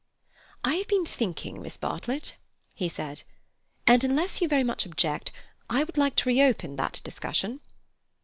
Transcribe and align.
"I 0.63 0.77
have 0.77 0.87
been 0.87 1.05
thinking, 1.05 1.61
Miss 1.61 1.77
Bartlett," 1.77 2.35
he 2.73 2.89
said, 2.89 3.21
"and, 3.85 4.03
unless 4.03 4.41
you 4.41 4.47
very 4.47 4.63
much 4.63 4.83
object, 4.83 5.31
I 5.69 5.83
would 5.83 5.95
like 5.95 6.15
to 6.15 6.29
reopen 6.29 6.75
that 6.77 7.01
discussion." 7.03 7.59